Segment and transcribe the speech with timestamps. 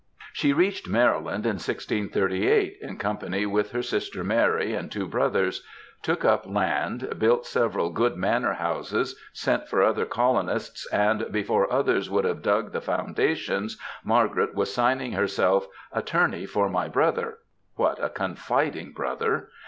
[0.33, 5.63] She reached Maryland in 1638, in company with her sister Mary and two brothers,
[6.01, 12.09] took up land, built several good manor houses, sent for other colonists, and before others
[12.09, 17.33] would have dug the foundations, Margaret was signing herself, "Attorney for my brother'^
[17.75, 19.49] (what a con fiding brother!)